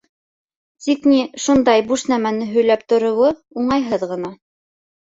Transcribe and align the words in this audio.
Тик, 0.85 1.05
ни, 1.11 1.19
шундай 1.43 1.85
буш 1.93 2.07
нәмәне 2.15 2.49
һөйләп 2.57 2.89
тороуы 2.95 3.33
уңайһыҙ 3.65 4.11
ғына... 4.17 4.37